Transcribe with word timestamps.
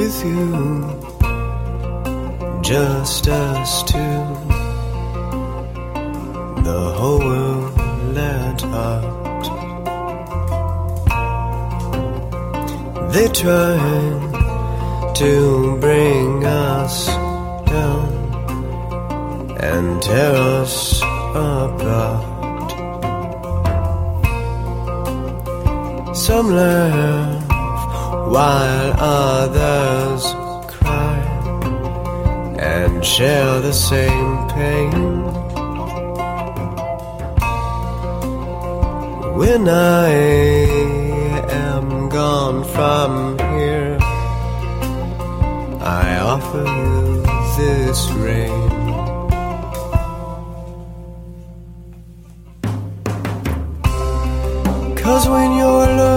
with 0.00 0.24
you, 0.24 0.48
just 2.62 3.28
us 3.28 3.82
two. 3.82 4.20
The 6.68 6.80
whole 6.96 7.18
world 7.18 7.74
let 8.14 8.64
out. 8.64 9.44
They 13.12 13.28
tried 13.28 15.14
to 15.20 15.32
bring 15.84 16.46
us 16.46 16.94
down 17.74 18.10
and 19.70 20.02
tear 20.02 20.32
us 20.60 21.02
apart. 21.34 22.70
Some 26.16 26.48
laugh 26.54 27.49
while 28.30 28.92
others 28.96 30.22
cry 30.72 31.18
and 32.60 33.04
share 33.04 33.60
the 33.60 33.72
same 33.72 34.48
pain. 34.50 34.92
When 39.40 39.68
I 39.68 40.10
am 41.66 42.08
gone 42.08 42.62
from 42.74 43.36
here, 43.54 43.98
I 45.80 46.20
offer 46.32 46.64
you 46.82 47.24
this 47.58 48.00
rain. 48.24 48.70
Cause 55.02 55.28
when 55.28 55.50
you're 55.58 55.84
alone, 55.90 56.09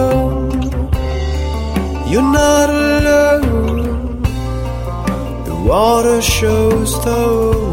shows 6.24 6.92
the 7.04 7.24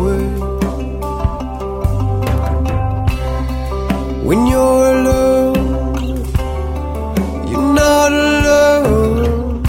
way. 0.02 0.26
When 4.26 4.46
you're 4.46 4.86
alone, 4.96 5.66
you're 7.48 7.72
not 7.84 8.12
alone. 8.12 9.62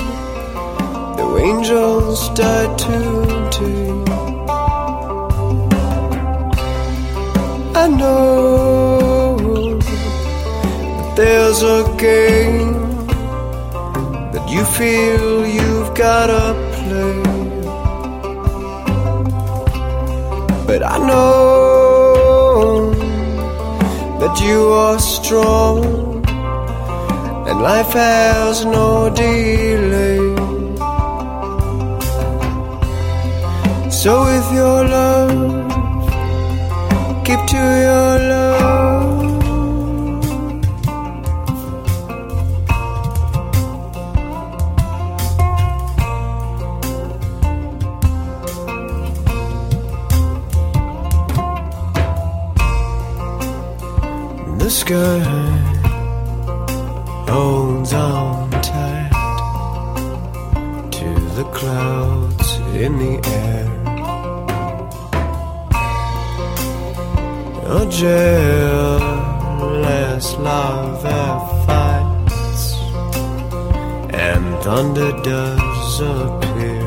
The 1.17 1.27
angels 1.49 2.29
died 2.29 2.75
today. 2.79 3.91
I 7.83 7.87
know 7.87 9.77
that 9.79 11.13
there's 11.15 11.61
a 11.61 11.83
game 11.99 12.81
that 14.33 14.45
you 14.49 14.65
feel 14.65 15.45
you've 15.45 15.93
gotta 15.93 16.55
play. 16.73 17.30
But 20.71 20.83
I 20.83 20.97
know 20.99 22.93
that 24.21 24.39
you 24.39 24.69
are 24.69 24.99
strong 24.99 25.83
and 27.45 27.61
life 27.61 27.91
has 27.91 28.63
no 28.63 29.09
delay. 29.09 30.23
So 33.91 34.11
with 34.29 34.47
your 34.53 34.79
love, 34.95 35.35
keep 37.25 37.41
to 37.53 37.61
your 37.87 38.10
The 54.61 54.69
sky 54.69 55.19
holds 57.27 57.93
on 57.93 58.51
tight 58.61 59.11
to 60.91 61.09
the 61.37 61.45
clouds 61.51 62.49
in 62.85 62.91
the 63.03 63.13
air. 63.41 63.67
A 67.79 67.81
jealous 68.01 69.17
love 70.37 71.01
fights 71.65 72.65
and 74.13 74.45
thunder 74.63 75.11
does 75.23 75.99
appear. 76.01 76.85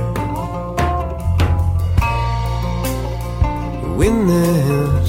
When 3.99 4.17
this 4.29 5.04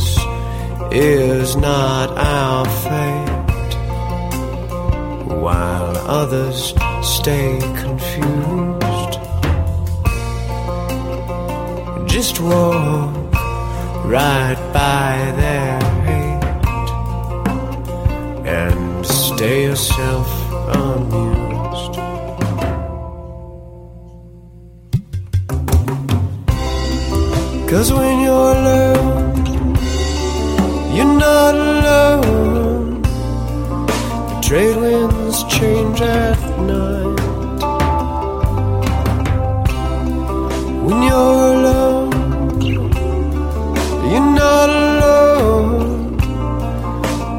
is 1.46 1.56
not 1.56 2.10
our 2.18 2.66
fate, 2.84 3.46
while 5.44 5.96
others 6.22 6.74
stay 7.18 7.60
confused. 7.84 9.14
Just 12.16 12.40
walk 12.40 13.14
right 14.16 14.60
by 14.74 15.12
their 15.42 15.80
hate 16.08 16.46
and 18.62 19.06
stay 19.06 19.66
yourself 19.70 20.28
amused. 20.84 21.94
Cause 27.70 27.94
when 27.94 28.16
you're 28.26 28.56
at 36.02 36.40
night. 36.60 37.20
When 40.86 41.02
you're 41.04 41.54
alone, 41.56 42.12
you're 44.12 44.32
not 44.44 44.70
alone. 44.70 46.18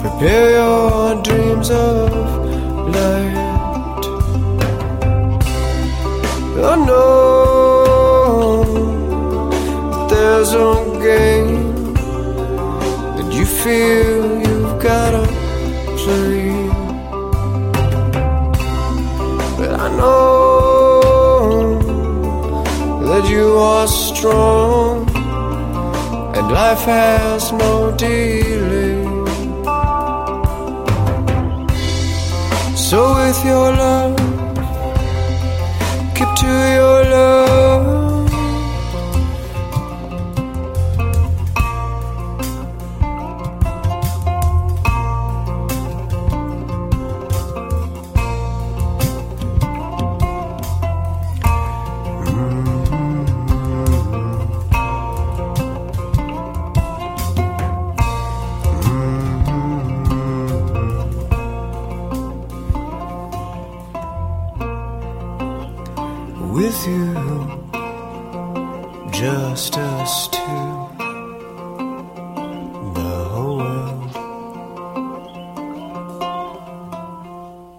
Prepare 0.00 0.50
your 0.52 1.22
dreams 1.22 1.70
of 1.70 2.12
light. 2.94 3.36
I 6.58 6.76
know 6.86 7.04
there's 10.08 10.52
a 10.54 10.74
game 11.02 11.94
that 13.16 13.28
you 13.32 13.44
feel 13.44 14.40
you've 14.40 14.82
gotta 14.82 15.25
I 19.78 19.88
know 19.88 21.00
that 23.08 23.28
you 23.28 23.58
are 23.58 23.86
strong 23.86 25.06
and 26.36 26.50
life 26.50 26.84
has 26.84 27.52
no 27.52 27.92
delay. 27.96 29.04
So 32.74 33.14
with 33.16 33.44
your 33.44 33.68
love, 33.82 34.16
keep 36.14 36.30
to 36.40 36.52
your 36.78 37.04
love. 37.14 37.75
two, 66.86 67.14
just 69.10 69.76
us 69.76 70.28
two, 70.28 70.38
the 72.94 73.14
whole 73.32 73.58
world 73.58 74.14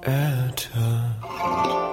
at 0.04 0.68
a 0.76 1.87